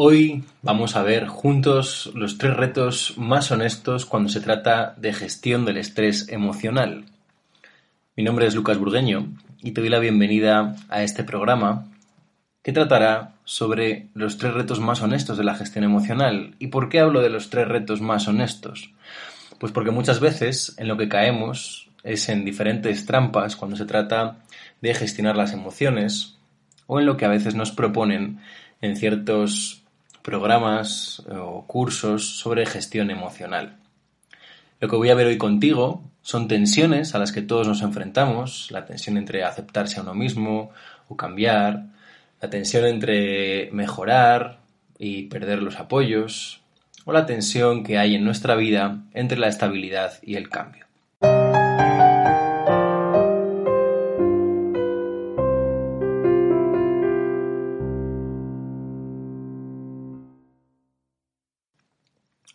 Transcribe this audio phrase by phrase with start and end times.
[0.00, 5.64] Hoy vamos a ver juntos los tres retos más honestos cuando se trata de gestión
[5.64, 7.06] del estrés emocional.
[8.14, 9.26] Mi nombre es Lucas Burgueño
[9.60, 11.88] y te doy la bienvenida a este programa
[12.62, 16.54] que tratará sobre los tres retos más honestos de la gestión emocional.
[16.60, 18.92] ¿Y por qué hablo de los tres retos más honestos?
[19.58, 24.36] Pues porque muchas veces en lo que caemos es en diferentes trampas cuando se trata
[24.80, 26.38] de gestionar las emociones
[26.86, 28.38] o en lo que a veces nos proponen
[28.80, 29.82] en ciertos
[30.28, 33.78] programas o cursos sobre gestión emocional.
[34.78, 38.70] Lo que voy a ver hoy contigo son tensiones a las que todos nos enfrentamos,
[38.70, 40.70] la tensión entre aceptarse a uno mismo
[41.08, 41.86] o cambiar,
[42.42, 44.58] la tensión entre mejorar
[44.98, 46.60] y perder los apoyos,
[47.06, 50.84] o la tensión que hay en nuestra vida entre la estabilidad y el cambio.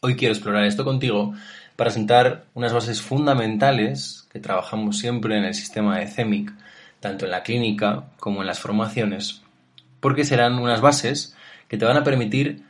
[0.06, 1.34] Hoy quiero explorar esto contigo
[1.78, 6.52] para sentar unas bases fundamentales que trabajamos siempre en el sistema de CEMIC,
[7.00, 9.44] tanto en la clínica como en las formaciones,
[10.02, 11.38] porque serán unas bases
[11.70, 12.66] que te van a permitir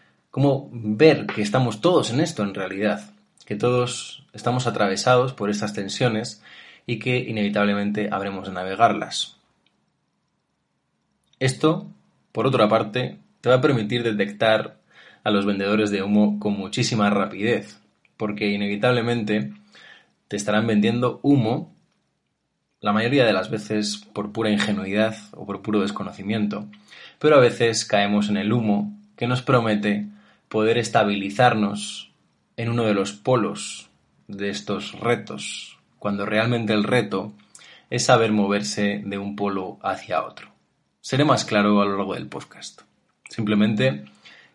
[0.72, 3.10] ver que estamos todos en esto en realidad,
[3.48, 6.44] que todos estamos atravesados por estas tensiones
[6.86, 9.38] y que inevitablemente habremos de navegarlas.
[11.40, 11.88] Esto,
[12.32, 14.83] por otra parte, te va a permitir detectar
[15.24, 17.80] a los vendedores de humo con muchísima rapidez,
[18.18, 19.54] porque inevitablemente
[20.28, 21.74] te estarán vendiendo humo
[22.82, 26.68] la mayoría de las veces por pura ingenuidad o por puro desconocimiento,
[27.20, 30.08] pero a veces caemos en el humo que nos promete
[30.50, 32.12] poder estabilizarnos
[32.58, 33.90] en uno de los polos
[34.28, 37.34] de estos retos, cuando realmente el reto
[37.90, 40.50] es saber moverse de un polo hacia otro.
[41.00, 42.82] Seré más claro a lo largo del podcast.
[43.30, 44.06] Simplemente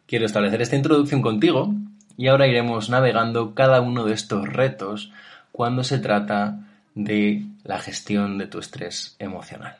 [0.08, 1.72] quiero establecer esta introducción contigo
[2.16, 5.12] y ahora iremos navegando cada uno de estos retos
[5.52, 9.76] cuando se trata de la gestión de tu estrés emocional.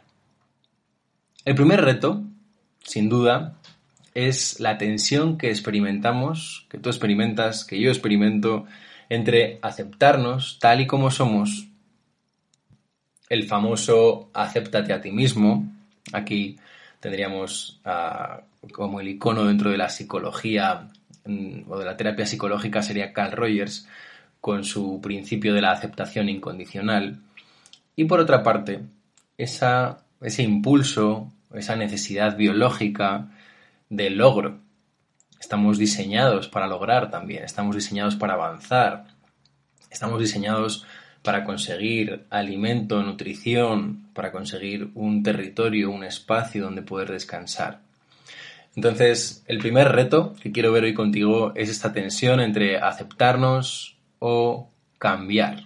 [1.44, 2.22] El primer reto,
[2.84, 3.54] sin duda,
[4.14, 8.66] es la tensión que experimentamos, que tú experimentas, que yo experimento,
[9.08, 11.68] entre aceptarnos tal y como somos,
[13.30, 15.66] el famoso acéptate a ti mismo,
[16.12, 16.58] aquí
[17.00, 18.42] tendríamos uh,
[18.72, 20.88] como el icono dentro de la psicología
[21.68, 23.86] o de la terapia psicológica sería Carl Rogers
[24.40, 27.20] con su principio de la aceptación incondicional.
[27.96, 28.82] Y por otra parte,
[29.36, 33.30] esa, ese impulso, esa necesidad biológica
[33.88, 34.60] de logro.
[35.40, 39.06] Estamos diseñados para lograr también, estamos diseñados para avanzar,
[39.90, 40.84] estamos diseñados
[41.22, 47.87] para conseguir alimento, nutrición, para conseguir un territorio, un espacio donde poder descansar.
[48.78, 54.70] Entonces, el primer reto que quiero ver hoy contigo es esta tensión entre aceptarnos o
[54.98, 55.64] cambiar.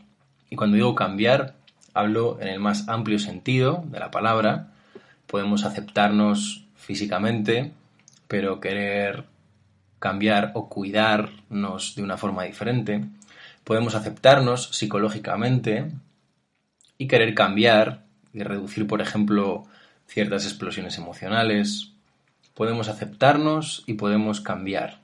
[0.48, 1.56] Y cuando digo cambiar,
[1.92, 4.72] hablo en el más amplio sentido de la palabra.
[5.26, 7.72] Podemos aceptarnos físicamente,
[8.28, 9.24] pero querer
[9.98, 13.04] cambiar o cuidarnos de una forma diferente.
[13.62, 15.90] Podemos aceptarnos psicológicamente
[16.96, 19.64] y querer cambiar y reducir, por ejemplo,
[20.06, 21.91] ciertas explosiones emocionales,
[22.54, 25.00] podemos aceptarnos y podemos cambiar.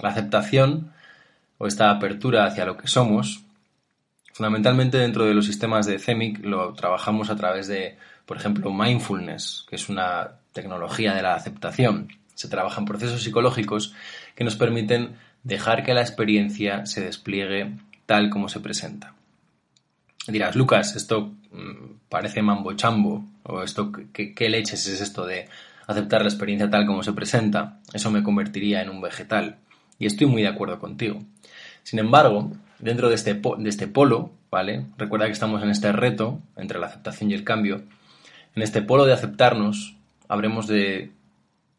[0.00, 0.92] La aceptación
[1.58, 3.44] o esta apertura hacia lo que somos,
[4.32, 7.96] fundamentalmente dentro de los sistemas de CEMIC lo trabajamos a través de,
[8.26, 12.08] por ejemplo, mindfulness, que es una tecnología de la aceptación.
[12.34, 13.94] Se trabajan procesos psicológicos
[14.34, 17.72] que nos permiten dejar que la experiencia se despliegue
[18.04, 19.14] tal como se presenta.
[20.28, 25.48] Dirás, Lucas, esto mm, parece mambo chambo, o esto, ¿qué, ¿qué, leches es esto de
[25.86, 27.80] aceptar la experiencia tal como se presenta?
[27.92, 29.56] Eso me convertiría en un vegetal.
[29.98, 31.22] Y estoy muy de acuerdo contigo.
[31.82, 34.86] Sin embargo, dentro de este, de este polo, ¿vale?
[34.98, 37.82] Recuerda que estamos en este reto entre la aceptación y el cambio.
[38.54, 39.96] En este polo de aceptarnos,
[40.28, 41.12] habremos de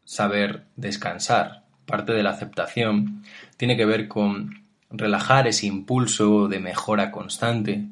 [0.05, 1.63] saber descansar.
[1.85, 3.23] Parte de la aceptación
[3.57, 7.85] tiene que ver con relajar ese impulso de mejora constante,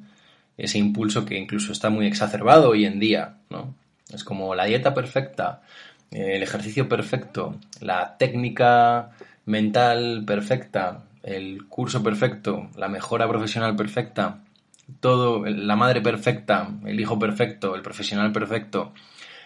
[0.57, 3.75] ese impulso que incluso está muy exacerbado hoy en día, ¿no?
[4.13, 5.61] Es como la dieta perfecta,
[6.11, 9.11] el ejercicio perfecto, la técnica
[9.45, 14.43] mental perfecta, el curso perfecto, la mejora profesional perfecta,
[14.99, 18.93] todo, la madre perfecta, el hijo perfecto, el profesional perfecto.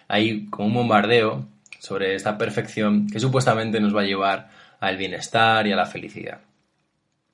[0.08, 1.46] Hay como un bombardeo
[1.80, 6.42] sobre esta perfección que supuestamente nos va a llevar al bienestar y a la felicidad.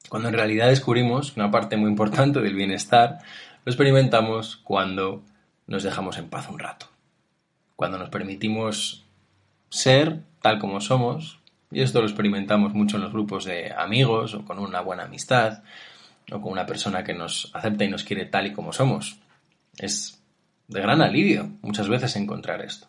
[0.09, 3.19] Cuando en realidad descubrimos una parte muy importante del bienestar,
[3.63, 5.23] lo experimentamos cuando
[5.65, 6.87] nos dejamos en paz un rato.
[7.75, 9.04] Cuando nos permitimos
[9.69, 11.39] ser tal como somos,
[11.71, 15.63] y esto lo experimentamos mucho en los grupos de amigos o con una buena amistad
[16.31, 19.17] o con una persona que nos acepta y nos quiere tal y como somos.
[19.77, 20.19] Es
[20.67, 22.87] de gran alivio muchas veces encontrar esto.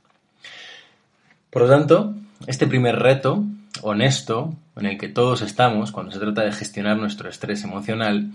[1.50, 2.14] Por lo tanto,
[2.46, 3.44] este primer reto
[3.82, 8.30] honesto en el que todos estamos cuando se trata de gestionar nuestro estrés emocional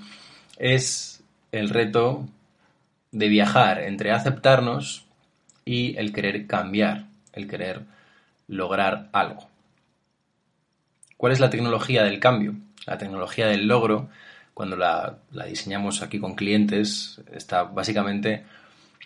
[0.58, 2.28] es el reto
[3.12, 5.06] de viajar entre aceptarnos
[5.66, 7.82] y el querer cambiar, el querer
[8.52, 9.48] lograr algo.
[11.18, 12.56] ¿Cuál es la tecnología del cambio?
[12.86, 14.10] La tecnología del logro,
[14.54, 18.44] cuando la, diseñamos aquí con clientes, está básicamente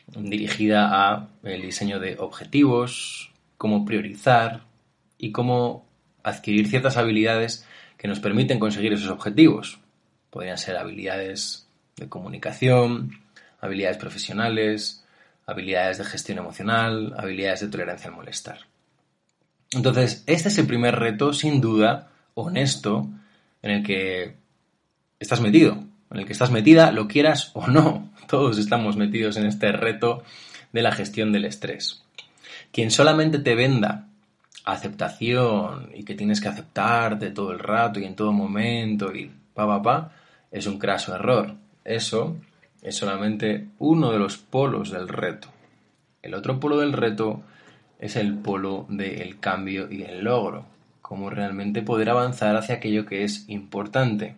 [0.08, 4.64] dirigida a el diseño de objetivos, cómo priorizar
[5.18, 5.86] y cómo
[6.24, 7.68] adquirir ciertas habilidades
[7.98, 9.80] que nos permiten conseguir esos objetivos.
[10.32, 11.68] Podrían ser habilidades
[11.98, 13.12] de comunicación,
[13.62, 15.06] habilidades profesionales,
[15.46, 18.75] habilidades de gestión emocional, habilidades de tolerancia al molestar.
[19.76, 23.10] Entonces, este es el primer reto, sin duda, honesto,
[23.62, 24.36] en el que
[25.20, 28.10] estás metido, en el que estás metida, lo quieras o no.
[28.28, 30.24] Todos estamos metidos en este reto
[30.72, 32.04] de la gestión del estrés.
[32.72, 34.08] Quien solamente te venda
[34.64, 39.68] aceptación y que tienes que aceptarte todo el rato y en todo momento y pa
[39.68, 40.12] pa pa,
[40.52, 41.54] es un craso error.
[41.84, 42.38] Eso
[42.82, 45.50] es solamente uno de los polos del reto.
[46.22, 47.44] El otro polo del reto
[48.06, 50.66] es el polo del cambio y el logro.
[51.02, 54.36] Cómo realmente poder avanzar hacia aquello que es importante.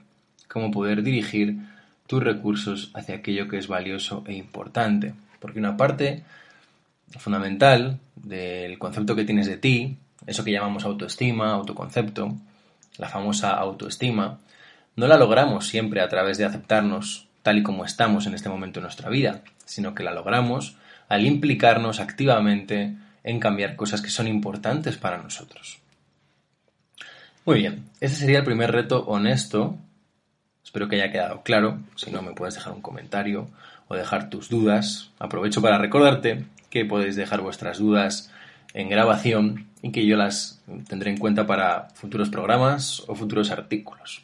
[0.48, 1.58] Cómo poder dirigir
[2.08, 5.14] tus recursos hacia aquello que es valioso e importante.
[5.40, 6.24] Porque una parte
[7.18, 12.36] fundamental del concepto que tienes de ti, eso que llamamos autoestima, autoconcepto,
[12.98, 14.40] la famosa autoestima,
[14.96, 18.80] no la logramos siempre a través de aceptarnos tal y como estamos en este momento
[18.80, 20.76] de nuestra vida, sino que la logramos
[21.08, 25.80] al implicarnos activamente en cambiar cosas que son importantes para nosotros.
[27.46, 29.78] Muy bien, ese sería el primer reto honesto.
[30.64, 31.80] Espero que haya quedado claro.
[31.96, 33.50] Si no, me puedes dejar un comentario
[33.88, 35.12] o dejar tus dudas.
[35.18, 38.32] Aprovecho para recordarte que podéis dejar vuestras dudas
[38.74, 44.24] en grabación y que yo las tendré en cuenta para futuros programas o futuros artículos.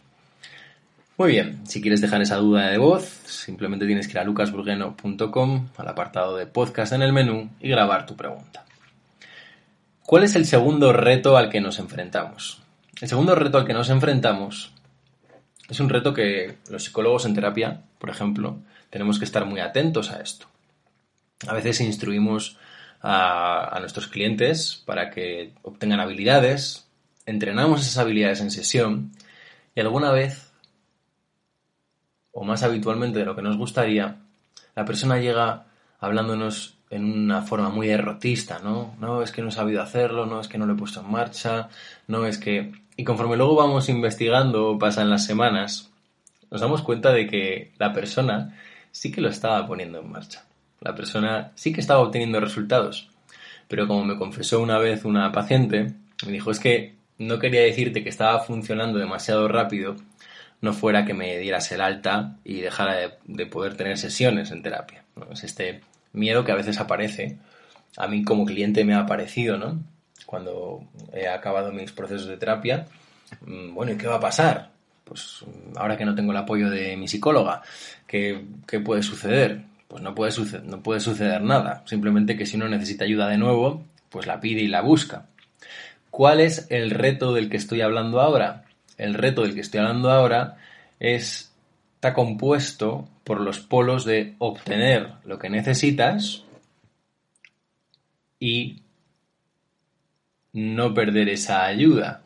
[1.18, 5.68] Muy bien, si quieres dejar esa duda de voz, simplemente tienes que ir a lucasburgueno.com,
[5.78, 8.63] al apartado de podcast en el menú y grabar tu pregunta.
[10.06, 12.62] ¿Cuál es el segundo reto al que nos enfrentamos?
[13.00, 14.74] El segundo reto al que nos enfrentamos
[15.70, 20.12] es un reto que los psicólogos en terapia, por ejemplo, tenemos que estar muy atentos
[20.12, 20.48] a esto.
[21.48, 22.58] A veces instruimos
[23.02, 26.88] a, nuestros clientes para que obtengan habilidades,
[27.26, 29.12] entrenamos esas habilidades en sesión
[29.74, 30.52] y alguna vez,
[32.34, 34.18] o más habitualmente de lo que nos gustaría,
[34.76, 35.66] la persona llega
[36.00, 38.96] hablándonos en una forma muy derrotista, ¿no?
[39.00, 41.12] No, es que no he sabido hacerlo, no, es que no lo he puesto en
[41.12, 41.70] marcha,
[42.08, 42.72] no, es que...
[42.96, 45.92] Y conforme luego vamos investigando, pasan las semanas,
[46.52, 48.56] nos damos cuenta de que la persona
[48.92, 50.46] sí que lo estaba poniendo en marcha
[50.84, 53.10] la persona sí que estaba obteniendo resultados.
[53.68, 55.94] Pero como me confesó una vez una paciente,
[56.26, 59.96] me dijo, es que no quería decirte que estaba funcionando demasiado rápido,
[60.62, 65.06] no fuera que me dieras el alta y dejara de, poder tener sesiones en terapia.
[65.32, 65.82] Es este
[66.14, 67.38] miedo que a veces aparece.
[67.98, 69.84] A mí como cliente me ha aparecido, ¿no?
[70.26, 72.88] Cuando he acabado mis procesos de terapia.
[73.46, 74.72] Mm, bueno, ¿y qué va a pasar?
[75.04, 75.44] Pues
[75.76, 77.62] ahora que no tengo el apoyo de mi psicóloga,
[78.08, 79.64] ¿qué, qué puede suceder?
[79.94, 81.84] pues no puede, suceder, no puede suceder nada.
[81.86, 85.28] Simplemente que si uno necesita ayuda de nuevo, pues la pide y la busca.
[86.10, 88.64] ¿Cuál es el reto del que estoy hablando ahora?
[88.98, 90.58] El reto del que estoy hablando ahora
[91.00, 91.53] es,
[92.04, 96.44] está compuesto por los polos de obtener lo que necesitas
[98.42, 98.82] y
[100.52, 102.22] no perder esa ayuda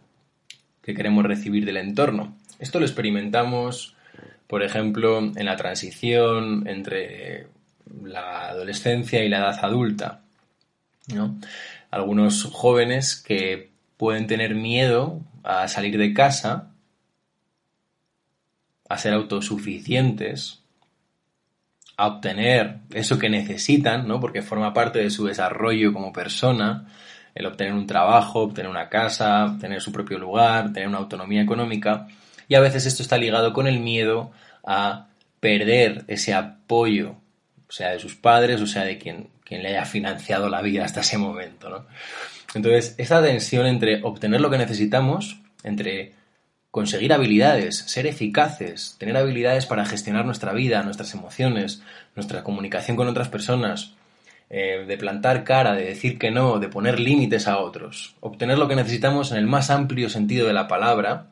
[0.82, 2.36] que queremos recibir del entorno.
[2.58, 3.96] Esto lo experimentamos,
[4.48, 7.46] por ejemplo, en la transición entre
[8.04, 10.22] la adolescencia y la edad adulta.
[11.92, 16.72] Algunos jóvenes que pueden tener miedo a salir de casa,
[18.90, 20.62] a ser autosuficientes,
[21.98, 24.20] a obtener eso que necesitan, ¿no?
[24.20, 26.88] Porque forma parte de su desarrollo como persona,
[27.34, 32.08] el obtener un trabajo, obtener una casa, tener su propio lugar, tener una autonomía económica.
[32.48, 34.32] Y a veces esto está ligado con el miedo
[34.66, 35.08] a
[35.40, 37.16] perder ese apoyo,
[37.70, 41.02] sea, de sus padres, o sea, de quien, quien le haya financiado la vida hasta
[41.02, 41.86] ese momento, ¿no?
[42.56, 46.14] Entonces, esa tensión entre obtener lo que necesitamos, entre
[46.78, 51.82] conseguir habilidades, ser eficaces, tener habilidades para gestionar nuestra vida, nuestras emociones,
[52.16, 53.96] nuestra comunicación con otras personas,
[54.52, 58.68] eh, de plantar cara, de decir que no, de poner límites a otros, obtener lo
[58.68, 61.32] que necesitamos en el más amplio sentido de la palabra.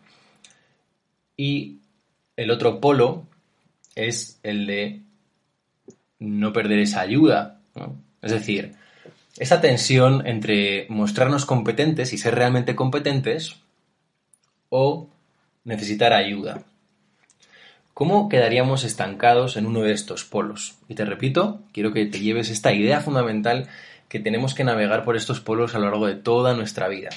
[1.38, 1.78] Y
[2.38, 3.28] el otro polo
[3.94, 5.04] es el de
[6.18, 7.60] no perder esa ayuda.
[8.24, 8.74] Es decir,
[9.38, 13.58] esa tensión entre mostrarnos competentes y ser realmente competentes
[14.70, 15.12] o
[15.66, 16.64] necesitar ayuda.
[17.94, 20.76] ¿Cómo quedaríamos estancados en uno de estos polos?
[20.88, 23.68] Y te repito, quiero que te lleves esta idea fundamental
[24.10, 27.10] que tenemos que navegar por estos polos a lo largo de toda nuestra vida.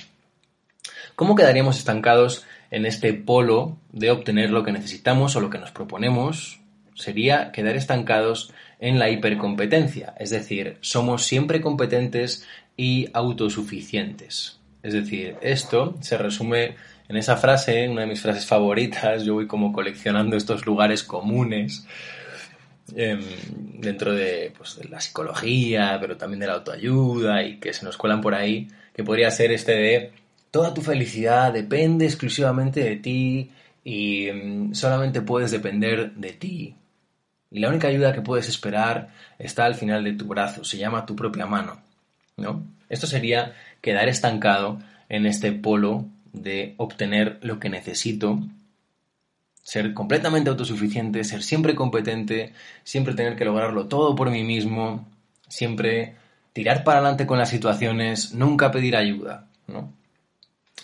[1.14, 5.72] ¿Cómo quedaríamos estancados en este polo de obtener lo que necesitamos o lo que nos
[5.72, 6.60] proponemos?
[6.94, 14.60] Sería quedar estancados en la hipercompetencia, es decir, somos siempre competentes y autosuficientes.
[14.84, 16.76] Es decir, esto se resume
[17.08, 21.86] en esa frase, una de mis frases favoritas, yo voy como coleccionando estos lugares comunes
[22.94, 23.22] em,
[23.80, 24.12] dentro
[24.56, 28.34] pues, de, la psicología, pero también de la autoayuda y que se nos cuelan por
[28.34, 30.12] ahí, que podría ser este de
[30.50, 33.50] toda tu felicidad depende exclusivamente de ti
[33.84, 36.74] y em, solamente puedes depender de ti.
[37.50, 41.06] Y la única ayuda que puedes esperar está al final de tu brazo, se llama
[41.06, 41.80] tu propia mano.
[42.36, 42.66] ¿no?
[42.90, 46.06] Esto sería quedar estancado en este polo
[46.42, 48.40] de obtener lo que necesito,
[49.62, 52.54] ser completamente autosuficiente, ser siempre competente,
[52.84, 55.06] siempre tener que lograrlo todo por mí mismo,
[55.46, 56.16] siempre
[56.52, 59.92] tirar para adelante con las situaciones, nunca pedir ayuda, ¿no?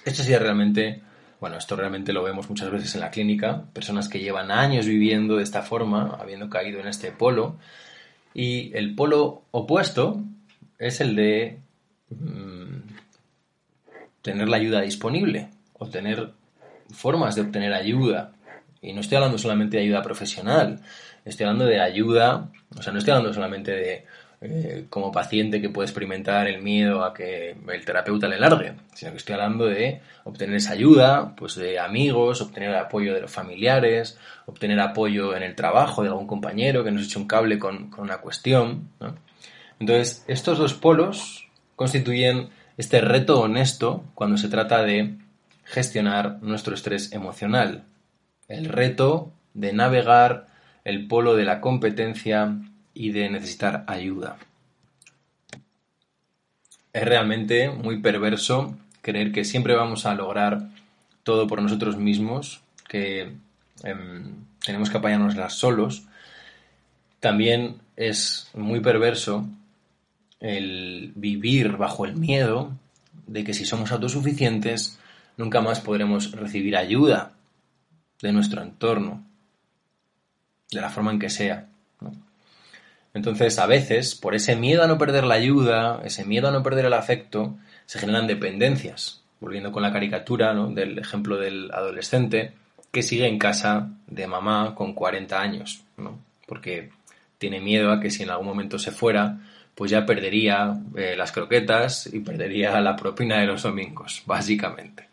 [0.04, 1.00] Esto sería realmente,
[1.40, 5.36] bueno, esto realmente lo vemos muchas veces en la clínica, personas que llevan años viviendo
[5.36, 7.56] de esta forma, habiendo caído en este polo,
[8.34, 10.22] y el polo opuesto
[10.78, 11.58] es el de
[12.10, 12.63] mm,
[14.24, 16.30] tener la ayuda disponible o tener
[16.90, 18.32] formas de obtener ayuda.
[18.80, 20.80] Y no estoy hablando solamente de ayuda profesional,
[21.26, 24.04] estoy hablando de ayuda, o sea, no estoy hablando solamente de
[24.40, 29.10] eh, como paciente que puede experimentar el miedo a que el terapeuta le largue, sino
[29.10, 33.30] que estoy hablando de obtener esa ayuda, pues de amigos, obtener el apoyo de los
[33.30, 37.90] familiares, obtener apoyo en el trabajo de algún compañero que nos eche un cable con,
[37.90, 38.88] con una cuestión.
[39.78, 45.16] Entonces, estos dos polos constituyen este reto honesto cuando se trata de
[45.64, 47.84] gestionar nuestro estrés emocional.
[48.48, 50.46] El reto de navegar
[50.84, 52.56] el polo de la competencia
[52.92, 54.36] y de necesitar ayuda.
[56.92, 60.68] Es realmente muy perverso creer que siempre vamos a lograr
[61.22, 63.32] todo por nosotros mismos, que
[63.82, 66.04] em, tenemos que apañarnos solos.
[67.18, 69.46] También es muy perverso
[70.44, 72.72] el vivir bajo el miedo
[73.26, 74.98] de que si somos autosuficientes,
[75.38, 77.32] nunca más podremos recibir ayuda
[78.20, 79.24] de nuestro entorno,
[80.70, 81.68] de la forma en que sea.
[83.14, 86.62] Entonces, a veces, por ese miedo a no perder la ayuda, ese miedo a no
[86.62, 89.22] perder el afecto, se generan dependencias.
[89.40, 92.52] Volviendo con la caricatura del ejemplo del adolescente
[92.92, 95.84] que sigue en casa de mamá con 40 años,
[96.46, 96.90] porque
[97.38, 99.38] tiene miedo a que si en algún momento se fuera,
[99.74, 105.08] pues ya perdería eh, las croquetas y perdería la propina de los domingos, básicamente.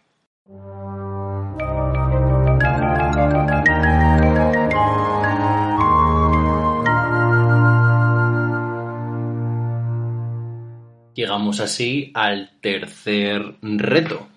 [11.13, 14.27] Llegamos así al tercer reto,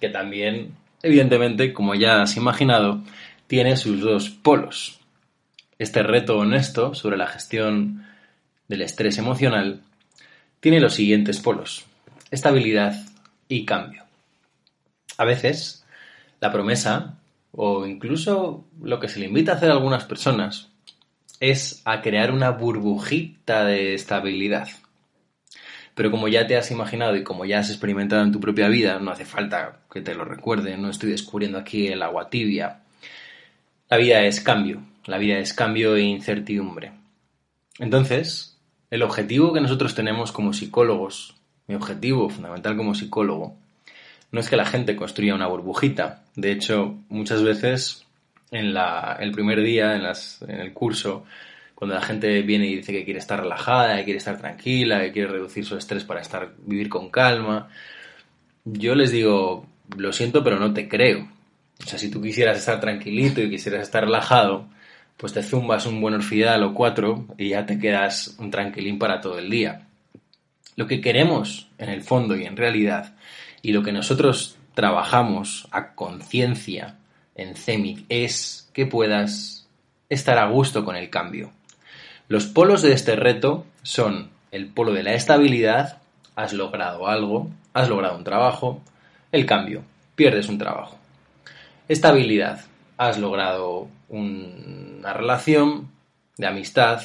[0.00, 3.02] que también, evidentemente, como ya has imaginado,
[3.46, 5.00] tiene sus dos polos.
[5.78, 8.06] Este reto honesto sobre la gestión
[8.70, 9.82] del estrés emocional
[10.60, 11.84] tiene los siguientes polos.
[12.30, 12.94] estabilidad
[13.48, 14.04] y cambio.
[15.18, 15.84] A veces,
[16.40, 17.18] la promesa,
[17.50, 20.68] o incluso lo que se le invita a hacer a algunas personas,
[21.40, 24.68] es a crear una burbujita de estabilidad.
[25.96, 29.00] Pero como ya te has imaginado y como ya has experimentado en tu propia vida,
[29.00, 32.82] no hace falta que te lo recuerde, no estoy descubriendo aquí el agua tibia.
[33.88, 36.92] La vida es cambio, la vida es cambio e incertidumbre.
[37.80, 38.49] Entonces,
[38.90, 41.34] el objetivo que nosotros tenemos como psicólogos,
[41.66, 43.56] mi objetivo fundamental como psicólogo,
[44.32, 46.22] no es que la gente construya una burbujita.
[46.36, 48.06] De hecho, muchas veces
[48.50, 50.02] en el primer día, en,
[50.48, 51.24] en el curso,
[51.74, 55.12] cuando la gente viene y dice que quiere estar relajada, que quiere estar tranquila, que
[55.12, 57.68] quiere reducir su estrés para estar vivir con calma,
[58.64, 59.66] yo les digo,
[59.96, 61.28] lo siento, pero no te creo.
[61.82, 64.66] O sea, si tú quisieras estar tranquilito y quisieras estar relajado,
[65.20, 69.20] pues te zumbas un buen orfidal o cuatro y ya te quedas un tranquilín para
[69.20, 69.86] todo el día.
[70.76, 73.14] Lo que queremos, en el fondo y en realidad,
[73.60, 76.96] y lo que nosotros trabajamos a conciencia
[77.34, 79.68] en CEMIC es que puedas
[80.08, 81.52] estar a gusto con el cambio.
[82.28, 85.98] Los polos de este reto son el polo de la estabilidad,
[86.34, 88.80] has logrado algo, has logrado un trabajo,
[89.32, 89.82] el cambio,
[90.14, 90.96] pierdes un trabajo.
[91.88, 92.69] Estabilidad,
[93.00, 95.88] has logrado una relación
[96.36, 97.00] de amistad,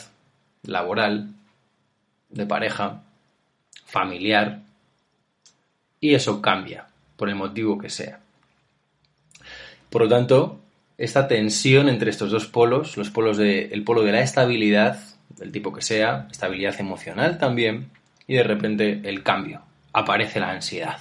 [0.64, 1.30] laboral,
[2.28, 3.02] de pareja,
[3.86, 4.60] familiar,
[6.02, 8.20] y eso cambia, por el motivo que sea.
[9.90, 10.60] Por lo tanto,
[10.98, 15.00] esta tensión entre estos dos polos, los polos de, el polo de la estabilidad
[15.30, 17.90] del tipo que sea, estabilidad emocional también,
[18.28, 19.62] y de repente el cambio,
[19.94, 21.00] aparece la ansiedad.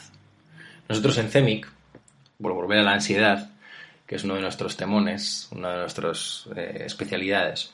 [0.88, 1.66] Nosotros en CEMIC,
[2.40, 3.50] por volver a la ansiedad,
[4.06, 7.72] que es uno de nuestros temones, una de nuestras eh, especialidades,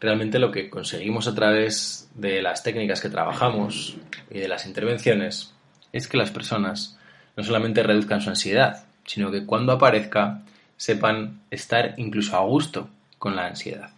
[0.00, 3.96] realmente lo que conseguimos a través de las técnicas que trabajamos
[4.30, 5.54] y de las intervenciones
[5.92, 6.98] es que las personas
[7.36, 10.42] no solamente reduzcan su ansiedad, sino que cuando aparezca
[10.76, 12.88] sepan estar incluso a gusto
[13.18, 13.90] con la ansiedad.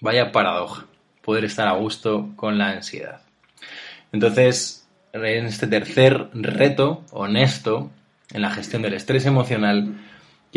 [0.00, 0.86] Vaya paradoja,
[1.22, 3.20] poder estar a gusto con la ansiedad.
[4.12, 7.90] Entonces, en este tercer reto honesto
[8.32, 9.94] en la gestión del estrés emocional,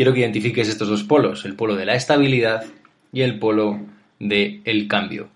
[0.00, 2.64] quiero que identifiques estos dos polos, el polo de la estabilidad
[3.12, 3.80] y el polo
[4.18, 5.28] del el cambio.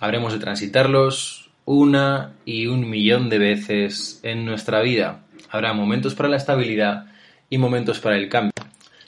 [0.00, 5.20] Habremos de transitarlos una y un millón de veces en nuestra vida.
[5.50, 7.06] Habrá momentos para la estabilidad
[7.48, 8.50] y momentos para el cambio.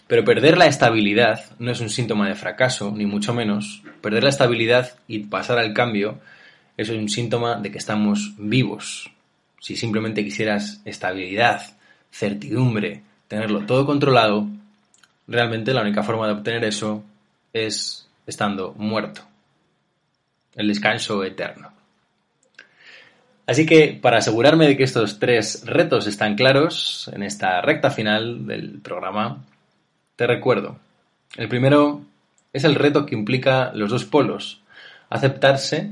[0.07, 3.83] Pero perder la estabilidad no es un síntoma de fracaso, ni mucho menos.
[4.01, 6.21] Perder la estabilidad y pasar al cambio
[6.77, 9.11] es un síntoma de que estamos vivos.
[9.59, 11.63] Si simplemente quisieras estabilidad,
[12.13, 14.49] certidumbre, tenerlo todo controlado,
[15.27, 17.03] realmente la única forma de obtener eso
[17.53, 19.23] es estando muerto.
[20.55, 21.73] El descanso eterno.
[23.47, 28.47] Así que para asegurarme de que estos tres retos están claros en esta recta final
[28.47, 29.45] del programa,
[30.17, 30.79] te recuerdo,
[31.37, 32.03] el primero
[32.53, 34.63] es el reto que implica los dos polos,
[35.11, 35.91] aceptarse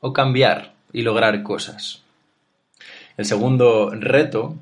[0.00, 2.02] o cambiar y lograr cosas.
[3.16, 4.56] El segundo reto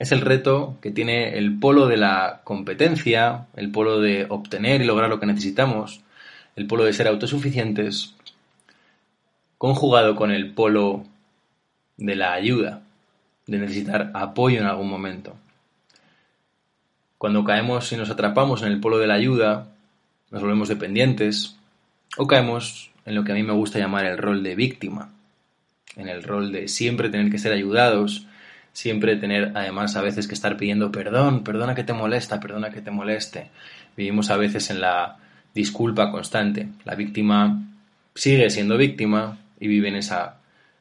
[0.00, 4.86] es el reto que tiene el polo de la competencia, el polo de obtener y
[4.86, 6.00] lograr lo que necesitamos,
[6.56, 8.14] el polo de ser autosuficientes,
[9.58, 11.04] conjugado con el polo
[11.98, 12.80] de la ayuda,
[13.46, 15.36] de necesitar apoyo en algún momento.
[17.18, 19.68] Cuando caemos y nos atrapamos en el polo de la ayuda,
[20.30, 21.58] nos volvemos dependientes
[22.16, 25.12] o caemos en lo que a mí me gusta llamar el rol de víctima,
[25.94, 28.26] en el rol de siempre tener que ser ayudados,
[28.72, 32.82] siempre tener además a veces que estar pidiendo perdón, perdona que te molesta, perdona que
[32.82, 33.50] te moleste.
[33.96, 35.16] Vivimos a veces en la
[35.54, 36.68] disculpa constante.
[36.84, 37.60] La víctima
[38.14, 40.36] sigue siendo víctima y vive en, esa,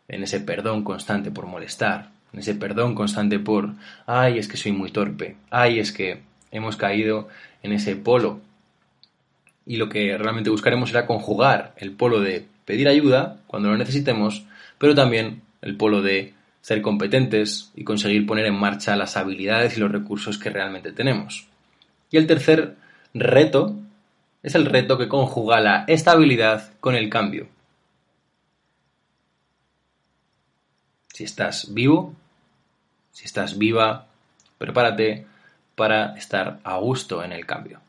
[0.07, 3.73] en ese perdón constante por molestar, en ese perdón constante por,
[4.05, 6.21] ay, es que soy muy torpe, ay, es que
[6.51, 7.27] hemos caído
[7.63, 8.41] en ese polo.
[9.65, 14.45] Y lo que realmente buscaremos será conjugar el polo de pedir ayuda cuando lo necesitemos,
[14.77, 16.33] pero también el polo de
[16.69, 21.47] ser competentes y conseguir poner en marcha las habilidades y los recursos que realmente tenemos.
[22.11, 22.75] Y el tercer
[23.11, 23.75] reto
[24.43, 27.47] es el reto que conjuga la estabilidad con el cambio.
[31.11, 32.13] Si estás vivo,
[33.13, 34.05] si estás viva,
[34.59, 35.25] prepárate
[35.73, 37.81] para estar a gusto en el cambio.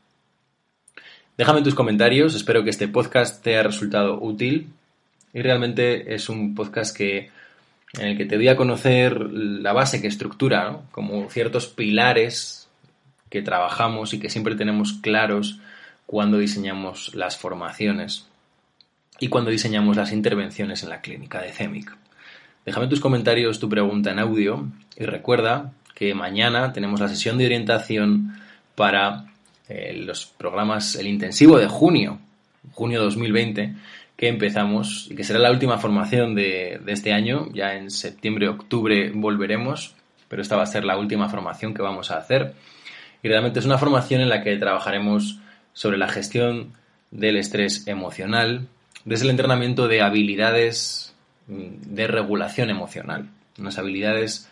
[1.36, 4.72] Déjame tus comentarios, espero que este podcast te haya resultado útil
[5.34, 7.30] y realmente es un podcast que
[7.94, 12.68] en el que te voy a conocer la base que estructura, como ciertos pilares
[13.28, 15.58] que trabajamos y que siempre tenemos claros
[16.06, 18.26] cuando diseñamos las formaciones
[19.18, 21.96] y cuando diseñamos las intervenciones en la clínica de CEMIC.
[22.64, 27.46] Déjame tus comentarios, tu pregunta en audio y recuerda que mañana tenemos la sesión de
[27.46, 28.34] orientación
[28.74, 29.26] para
[29.68, 32.18] eh, los programas, el intensivo de junio,
[32.72, 33.74] junio 2020,
[34.20, 37.48] que empezamos y que será la última formación de, este año.
[37.54, 39.94] Ya en septiembre, octubre volveremos,
[40.28, 42.52] pero esta va a ser la última formación que vamos a hacer.
[43.22, 45.38] Y realmente es una formación en la que trabajaremos
[45.72, 46.74] sobre la gestión
[47.10, 48.68] del estrés emocional,
[49.06, 51.14] desde el entrenamiento de habilidades
[51.46, 54.50] mm, de regulación emocional, unas habilidades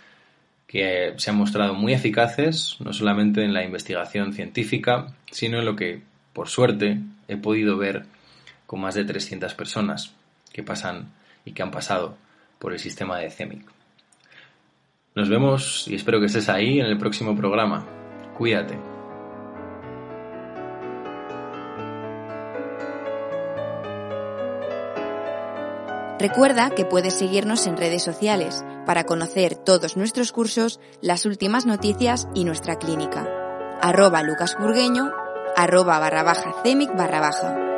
[0.66, 5.76] que se han mostrado muy eficaces, no solamente en la investigación científica, sino en lo
[5.76, 6.00] que,
[6.32, 8.06] por suerte, he podido ver
[8.68, 10.12] con más de 300 personas
[10.52, 11.10] que pasan
[11.46, 12.18] y que han pasado
[12.58, 13.64] por el sistema de CEMIC.
[15.14, 17.86] Nos vemos y espero que estés ahí en el próximo programa.
[18.36, 18.78] Cuídate.
[26.18, 32.28] Recuerda que puedes seguirnos en redes sociales para conocer todos nuestros cursos, las últimas noticias
[32.34, 33.26] y nuestra clínica.
[33.80, 35.10] Arroba lucasburgueño,
[35.56, 37.77] arroba barra baja cemic barra baja.